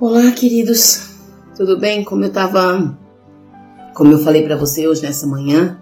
[0.00, 1.14] Olá, queridos.
[1.56, 2.02] Tudo bem?
[2.04, 2.98] Como eu tava,
[3.94, 5.80] como eu falei para você hoje nessa manhã,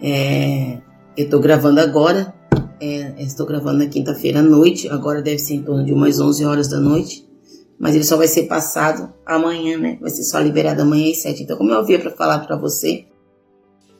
[0.00, 0.78] é,
[1.16, 2.32] eu tô gravando agora.
[2.80, 4.88] É, estou gravando na quinta-feira à noite.
[4.88, 7.28] Agora deve ser em torno de umas 11 horas da noite.
[7.78, 9.98] Mas ele só vai ser passado amanhã, né?
[10.00, 11.42] Vai ser só liberado amanhã às 7.
[11.42, 13.06] Então, como eu havia para falar para você,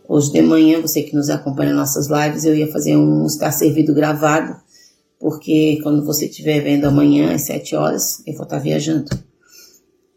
[0.09, 3.53] hoje de manhã, você que nos acompanha nas nossas lives, eu ia fazer um estar
[3.53, 4.61] servido gravado,
[5.19, 9.09] porque quando você estiver vendo amanhã às 7 horas, eu vou estar viajando.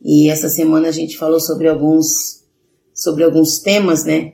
[0.02, 2.43] E essa semana a gente falou sobre alguns,
[2.93, 4.34] sobre alguns temas, né?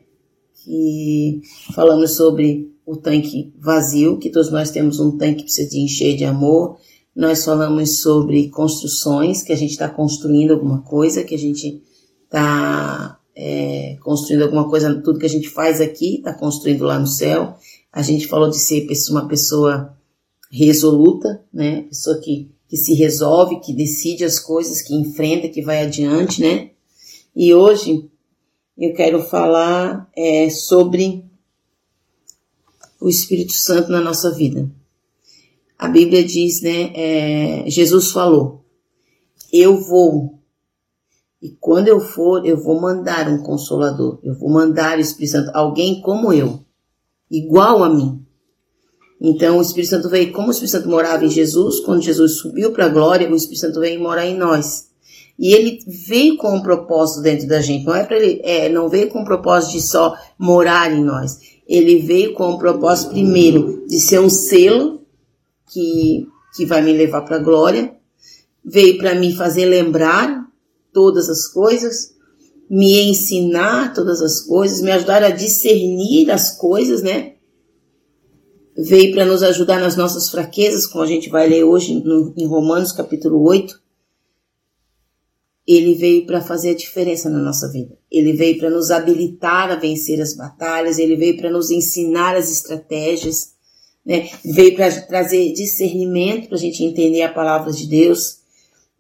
[0.66, 1.42] Que
[1.74, 6.18] falamos sobre o tanque vazio, que todos nós temos um tanque que precisa de encher
[6.18, 6.78] de amor.
[7.16, 11.82] Nós falamos sobre construções, que a gente está construindo alguma coisa, que a gente
[12.26, 17.08] está é, construindo alguma coisa, tudo que a gente faz aqui está construindo lá no
[17.08, 17.56] céu.
[17.92, 19.98] A gente falou de ser uma pessoa
[20.52, 21.84] resoluta, né?
[21.84, 26.70] Pessoa que que se resolve, que decide as coisas, que enfrenta, que vai adiante, né?
[27.36, 28.10] E hoje
[28.78, 31.26] eu quero falar é, sobre
[32.98, 34.72] o Espírito Santo na nossa vida.
[35.78, 36.94] A Bíblia diz, né?
[36.96, 38.64] É, Jesus falou:
[39.52, 40.40] Eu vou,
[41.42, 45.52] e quando eu for, eu vou mandar um consolador, eu vou mandar o Espírito Santo,
[45.56, 46.60] alguém como eu,
[47.30, 48.24] igual a mim.
[49.20, 52.72] Então o Espírito Santo veio, como o Espírito Santo morava em Jesus, quando Jesus subiu
[52.72, 54.90] para a glória, o Espírito Santo veio morar em nós.
[55.40, 57.86] E ele veio com um propósito dentro da gente.
[57.86, 61.40] Não é para ele, é, não veio com o propósito de só morar em nós.
[61.68, 65.02] Ele veio com o propósito primeiro de ser um selo
[65.72, 67.96] que que vai me levar para a glória.
[68.64, 70.51] Veio para me fazer lembrar
[70.94, 72.14] todas as coisas,
[72.70, 77.36] me ensinar todas as coisas, me ajudar a discernir as coisas, né?
[78.76, 82.46] veio para nos ajudar nas nossas fraquezas, como a gente vai ler hoje no, em
[82.48, 83.80] Romanos capítulo 8.
[85.68, 87.98] Ele veio para fazer a diferença na nossa vida.
[88.10, 92.52] Ele veio para nos habilitar a vencer as batalhas, ele veio para nos ensinar as
[92.52, 93.54] estratégias,
[94.06, 94.30] né?
[94.44, 98.41] veio para trazer discernimento para a gente entender a palavra de Deus.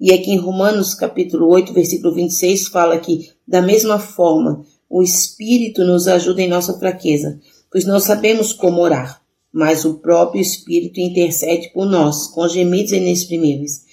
[0.01, 5.85] E aqui em Romanos capítulo 8, versículo 26, fala que, da mesma forma, o Espírito
[5.85, 7.39] nos ajuda em nossa fraqueza,
[7.71, 13.83] pois não sabemos como orar mas o próprio Espírito intercede por nós, com gemidos inexprimíveis.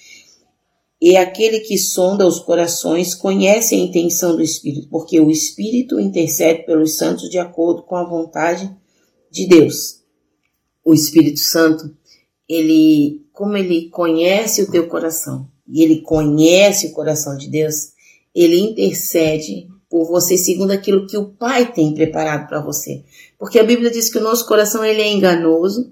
[1.01, 6.65] E aquele que sonda os corações conhece a intenção do Espírito, porque o Espírito intercede
[6.65, 8.73] pelos santos de acordo com a vontade
[9.31, 10.01] de Deus.
[10.83, 11.95] O Espírito Santo,
[12.47, 17.93] ele, como ele conhece o teu coração, e ele conhece o coração de Deus,
[18.33, 23.03] ele intercede por você segundo aquilo que o Pai tem preparado para você.
[23.37, 25.91] Porque a Bíblia diz que o nosso coração ele é enganoso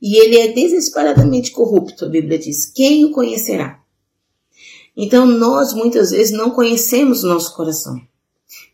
[0.00, 2.66] e ele é desesperadamente corrupto, a Bíblia diz.
[2.66, 3.80] Quem o conhecerá?
[4.96, 8.00] Então nós muitas vezes não conhecemos o nosso coração.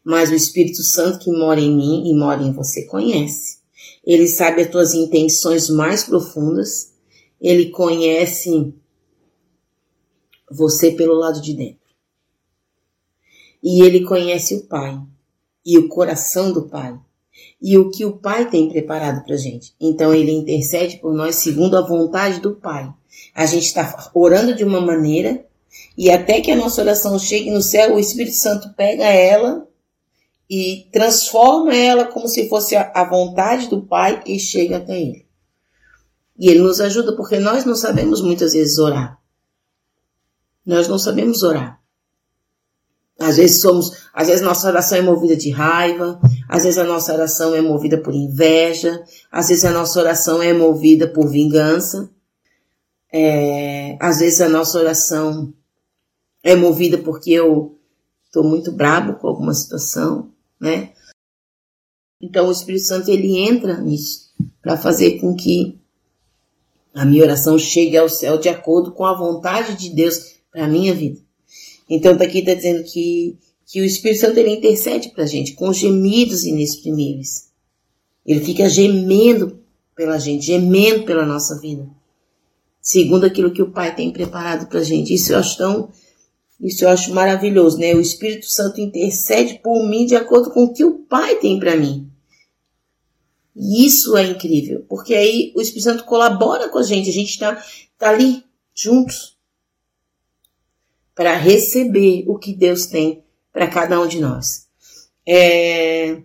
[0.03, 3.59] Mas o Espírito Santo que mora em mim e mora em você conhece.
[4.07, 6.93] Ele sabe as tuas intenções mais profundas.
[7.41, 8.75] Ele conhece
[10.51, 11.85] você pelo lado de dentro
[13.65, 15.01] e ele conhece o Pai
[15.65, 16.95] e o coração do Pai
[17.61, 19.75] e o que o Pai tem preparado para gente.
[19.81, 22.93] Então ele intercede por nós segundo a vontade do Pai.
[23.35, 25.47] A gente está orando de uma maneira
[25.97, 29.67] e até que a nossa oração chegue no céu, o Espírito Santo pega ela
[30.49, 35.25] e transforma ela como se fosse a vontade do Pai e chega até ele.
[36.39, 39.19] E ele nos ajuda porque nós não sabemos muitas vezes orar.
[40.65, 41.81] Nós não sabemos orar.
[43.19, 47.13] Às vezes somos, às vezes nossa oração é movida de raiva, às vezes a nossa
[47.13, 52.11] oração é movida por inveja, às vezes a nossa oração é movida por vingança,
[53.13, 55.55] é, às vezes a nossa oração
[56.43, 57.79] é movida porque eu
[58.27, 60.93] estou muito brabo com alguma situação, né?
[62.21, 65.79] Então o Espírito Santo ele entra nisso para fazer com que
[66.93, 70.69] a minha oração chegue ao céu de acordo com a vontade de Deus para a
[70.69, 71.21] minha vida.
[71.91, 73.37] Então, tá aqui está dizendo que,
[73.67, 77.51] que o Espírito Santo ele intercede para a gente com gemidos inexprimíveis.
[78.25, 79.59] Ele fica gemendo
[79.97, 81.87] pela gente, gemendo pela nossa vida.
[82.81, 85.13] Segundo aquilo que o Pai tem preparado para a gente.
[85.13, 85.91] Isso eu acho tão.
[86.61, 87.95] Isso eu acho maravilhoso, né?
[87.95, 91.77] O Espírito Santo intercede por mim de acordo com o que o Pai tem para
[91.77, 92.09] mim.
[93.57, 97.31] E isso é incrível, porque aí o Espírito Santo colabora com a gente, a gente
[97.31, 97.63] está
[97.99, 98.43] tá ali
[98.75, 99.35] juntos
[101.15, 103.23] para receber o que Deus tem
[103.53, 104.67] para cada um de nós.
[105.27, 106.23] É,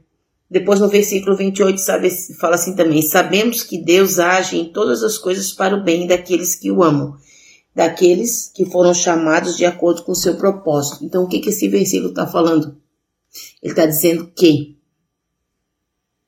[0.49, 2.09] Depois no versículo 28 sabe,
[2.39, 6.55] fala assim também: Sabemos que Deus age em todas as coisas para o bem daqueles
[6.55, 7.15] que o amam,
[7.75, 11.05] daqueles que foram chamados de acordo com o seu propósito.
[11.05, 12.75] Então, o que, que esse versículo está falando?
[13.61, 14.75] Ele está dizendo que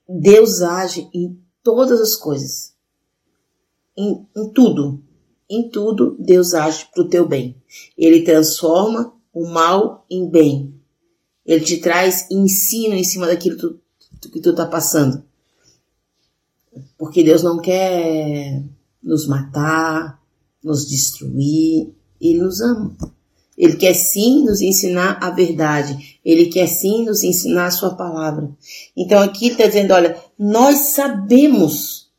[0.07, 2.75] Deus age em todas as coisas,
[3.97, 5.03] em, em tudo,
[5.51, 7.55] em tudo Deus age para o teu bem.
[7.97, 10.73] Ele transforma o mal em bem.
[11.45, 13.61] Ele te traz ensino em cima daquilo que
[14.19, 15.23] tu, que tu tá passando.
[16.97, 18.63] Porque Deus não quer
[19.03, 20.21] nos matar,
[20.63, 21.93] nos destruir.
[22.19, 22.95] Ele nos ama.
[23.57, 26.19] Ele quer sim nos ensinar a verdade.
[26.23, 28.49] Ele quer sim nos ensinar a sua palavra.
[28.95, 32.09] Então aqui está dizendo, olha, nós sabemos,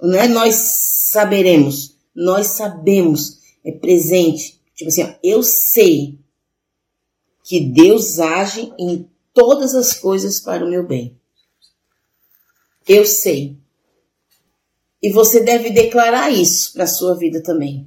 [0.00, 0.54] não é nós
[1.10, 1.87] saberemos,
[2.18, 4.60] nós sabemos, é presente.
[4.74, 6.18] Tipo assim, ó, eu sei
[7.44, 11.16] que Deus age em todas as coisas para o meu bem.
[12.88, 13.56] Eu sei.
[15.00, 17.86] E você deve declarar isso para a sua vida também.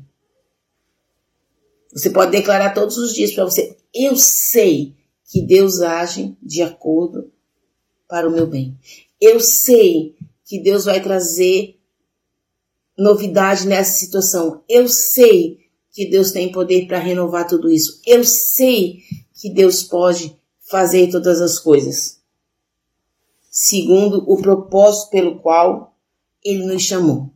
[1.92, 4.95] Você pode declarar todos os dias para você: eu sei
[5.30, 7.30] que Deus age de acordo
[8.07, 8.80] para o meu bem.
[9.19, 11.81] Eu sei que Deus vai trazer
[13.01, 14.62] novidade nessa situação.
[14.69, 15.59] Eu sei
[15.92, 18.00] que Deus tem poder para renovar tudo isso.
[18.06, 19.00] Eu sei
[19.33, 20.36] que Deus pode
[20.69, 22.19] fazer todas as coisas,
[23.50, 25.95] segundo o propósito pelo qual
[26.44, 27.30] Ele nos chamou.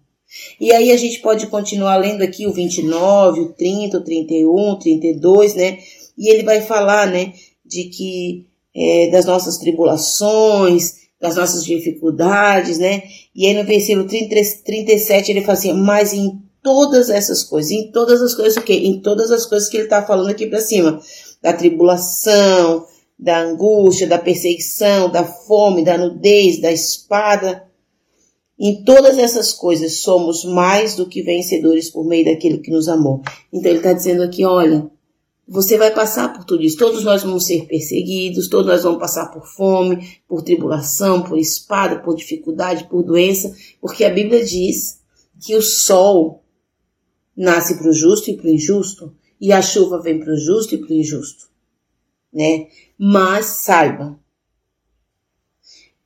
[0.60, 4.80] E aí a gente pode continuar lendo aqui o 29, o 30, o 31, o
[4.80, 5.80] 32, né?
[6.18, 7.34] E ele vai falar, né,
[7.66, 13.04] de que é, das nossas tribulações, das nossas dificuldades, né?
[13.36, 17.92] E aí no versículo 30, 37 ele fala assim, mas em todas essas coisas, em
[17.92, 18.74] todas as coisas o quê?
[18.74, 21.00] Em todas as coisas que ele está falando aqui para cima,
[21.42, 22.86] da tribulação,
[23.18, 27.64] da angústia, da perseguição, da fome, da nudez, da espada,
[28.58, 33.22] em todas essas coisas somos mais do que vencedores por meio daquele que nos amou.
[33.52, 34.90] Então ele está dizendo aqui, olha,
[35.48, 36.78] você vai passar por tudo isso.
[36.78, 42.00] Todos nós vamos ser perseguidos, todos nós vamos passar por fome, por tribulação, por espada,
[42.00, 45.00] por dificuldade, por doença, porque a Bíblia diz
[45.40, 46.44] que o sol
[47.36, 50.74] nasce para o justo e para o injusto, e a chuva vem para o justo
[50.74, 51.50] e para o injusto,
[52.34, 52.68] né?
[52.98, 54.18] Mas saiba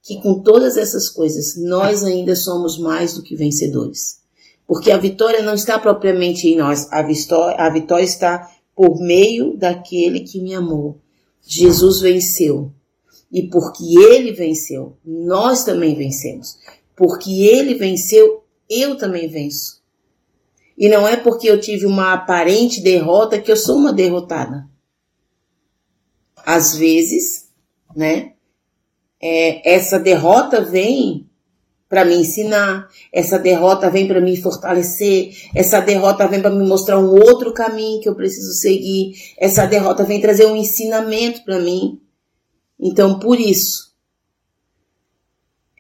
[0.02, 4.20] que com todas essas coisas nós ainda somos mais do que vencedores.
[4.66, 9.58] Porque a vitória não está propriamente em nós, a vitória, a vitória está por meio
[9.58, 11.02] daquele que me amou.
[11.46, 12.72] Jesus venceu.
[13.30, 16.58] E porque ele venceu, nós também vencemos.
[16.96, 19.84] Porque ele venceu, eu também venço.
[20.78, 24.66] E não é porque eu tive uma aparente derrota que eu sou uma derrotada.
[26.46, 27.50] Às vezes,
[27.94, 28.32] né?
[29.22, 31.29] é, essa derrota vem
[31.90, 37.00] para me ensinar, essa derrota vem para me fortalecer, essa derrota vem para me mostrar
[37.00, 42.00] um outro caminho que eu preciso seguir, essa derrota vem trazer um ensinamento para mim.
[42.80, 43.92] Então, por isso,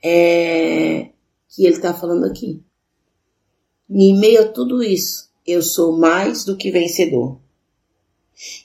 [0.03, 1.09] é
[1.47, 2.63] que ele está falando aqui.
[3.89, 7.39] Em meio a tudo isso, eu sou mais do que vencedor.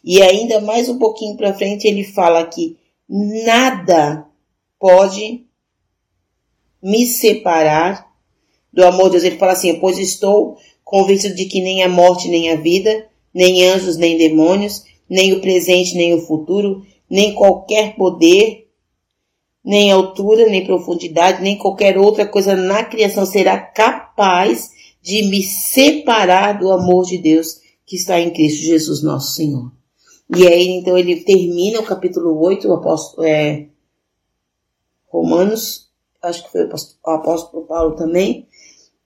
[0.02, 2.76] E ainda mais um pouquinho para frente, ele fala que
[3.08, 4.26] nada
[4.79, 5.47] pode
[6.84, 8.06] me separar
[8.70, 9.25] do amor de Deus.
[9.25, 13.66] Ele fala assim: Pois estou convencido de que nem a morte, nem a vida, nem
[13.66, 18.68] anjos, nem demônios, nem o presente, nem o futuro, nem qualquer poder,
[19.64, 24.70] nem altura, nem profundidade, nem qualquer outra coisa na criação será capaz
[25.00, 29.73] de me separar do amor de Deus que está em Cristo Jesus, nosso Senhor.
[30.35, 33.66] E aí, então, ele termina o capítulo 8, o apóstolo, é,
[35.09, 35.90] Romanos,
[36.26, 38.47] acho que foi o apóstolo Paulo também,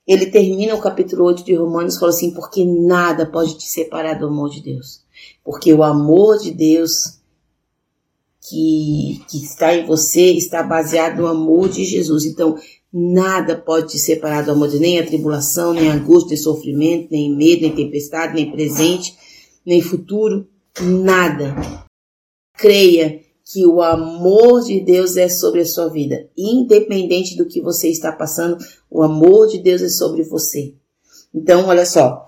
[0.07, 4.15] ele termina o capítulo 8 de Romanos e fala assim: porque nada pode te separar
[4.15, 5.05] do amor de Deus.
[5.45, 7.19] Porque o amor de Deus
[8.49, 12.25] que, que está em você está baseado no amor de Jesus.
[12.25, 12.57] Então,
[12.91, 16.39] nada pode te separar do amor de Deus, nem a tribulação, nem a angústia, nem
[16.39, 19.15] sofrimento, nem medo, nem tempestade, nem presente,
[19.65, 20.49] nem futuro,
[20.81, 21.55] nada.
[22.55, 26.28] Creia que o amor de Deus é sobre a sua vida.
[26.37, 28.59] Independente do que você está passando,
[28.90, 30.75] o amor de Deus é sobre você.
[31.35, 32.26] Então, olha só.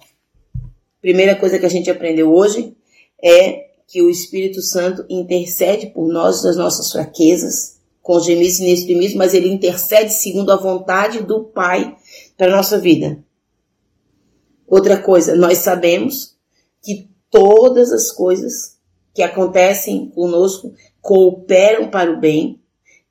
[1.03, 2.75] Primeira coisa que a gente aprendeu hoje
[3.23, 9.15] é que o Espírito Santo intercede por nós nas nossas fraquezas, com gemidos e inexprimíveis,
[9.15, 11.97] mas ele intercede segundo a vontade do Pai
[12.39, 13.23] para nossa vida.
[14.67, 16.35] Outra coisa, nós sabemos
[16.83, 18.79] que todas as coisas
[19.15, 22.61] que acontecem conosco cooperam para o bem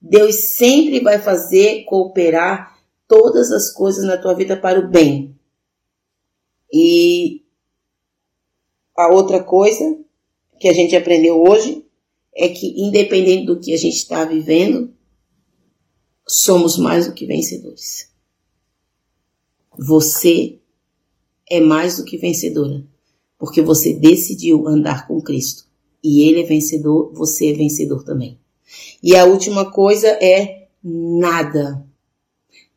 [0.02, 5.36] Deus sempre vai fazer cooperar todas as coisas na tua vida para o bem.
[6.72, 7.44] E
[8.96, 10.00] a outra coisa
[10.60, 11.86] que a gente aprendeu hoje
[12.34, 14.94] é que, independente do que a gente está vivendo,
[16.28, 18.10] somos mais do que vencedores.
[19.78, 20.60] Você
[21.50, 22.86] é mais do que vencedora,
[23.38, 25.69] porque você decidiu andar com Cristo.
[26.04, 28.40] E Ele é vencedor, você é vencedor também.
[29.02, 31.86] E a última coisa é nada,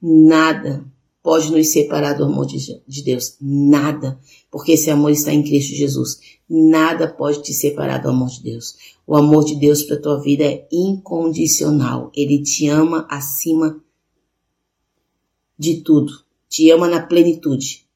[0.00, 3.36] nada pode nos separar do amor de Deus.
[3.40, 4.18] Nada.
[4.50, 6.18] Porque esse amor está em Cristo Jesus.
[6.48, 8.74] Nada pode te separar do amor de Deus.
[9.06, 12.10] O amor de Deus para tua vida é incondicional.
[12.14, 13.82] Ele te ama acima
[15.56, 16.12] de tudo.
[16.48, 17.86] Te ama na plenitude.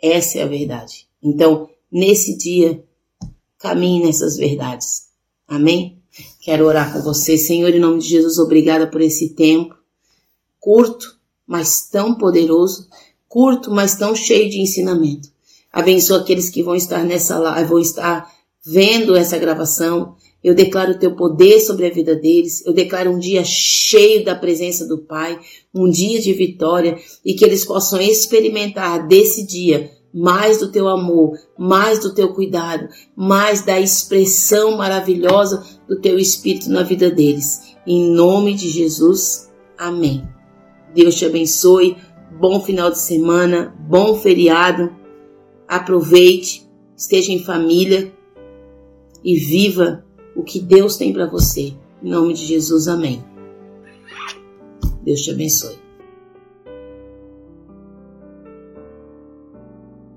[0.00, 1.08] Essa é a verdade.
[1.22, 2.84] Então, nesse dia,
[3.60, 5.10] caminhe nessas verdades.
[5.46, 5.98] Amém?
[6.40, 7.36] Quero orar com você.
[7.38, 9.78] Senhor, em nome de Jesus, obrigada por esse tempo
[10.60, 12.86] curto, mas tão poderoso,
[13.26, 15.28] curto, mas tão cheio de ensinamento.
[15.72, 18.30] Abençoa aqueles que vão estar nessa live, vão estar
[18.64, 20.14] vendo essa gravação.
[20.42, 22.64] Eu declaro o teu poder sobre a vida deles.
[22.66, 25.38] Eu declaro um dia cheio da presença do Pai,
[25.74, 31.38] um dia de vitória e que eles possam experimentar desse dia mais do teu amor,
[31.58, 37.76] mais do teu cuidado, mais da expressão maravilhosa do teu espírito na vida deles.
[37.86, 39.50] Em nome de Jesus.
[39.78, 40.28] Amém.
[40.94, 41.96] Deus te abençoe.
[42.38, 44.94] Bom final de semana, bom feriado.
[45.66, 48.12] Aproveite, esteja em família
[49.22, 51.74] e viva o que Deus tem para você.
[52.02, 53.22] Em nome de Jesus, amém.
[55.02, 55.89] Deus te abençoe.